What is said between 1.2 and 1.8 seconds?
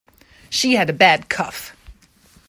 cough.